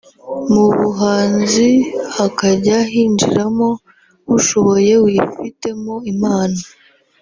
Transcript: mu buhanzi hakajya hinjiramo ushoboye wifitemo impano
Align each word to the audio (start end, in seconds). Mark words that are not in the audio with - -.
mu 0.51 0.65
buhanzi 0.79 1.69
hakajya 2.15 2.77
hinjiramo 2.91 3.69
ushoboye 4.35 4.93
wifitemo 5.05 5.95
impano 6.11 6.59